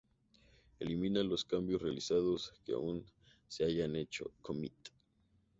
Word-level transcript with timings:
Elimina 0.79 1.21
los 1.21 1.45
cambios 1.45 1.79
realizados 1.79 2.51
que 2.65 2.73
aún 2.73 3.05
no 3.05 3.33
se 3.47 3.65
hayan 3.65 3.95
hecho 3.95 4.31
"commit". 4.41 4.73